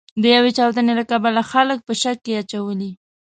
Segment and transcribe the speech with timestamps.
[0.21, 2.91] د یوې چاودنې له کبله خلک په شک کې اچولي.